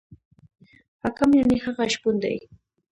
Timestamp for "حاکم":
1.01-1.29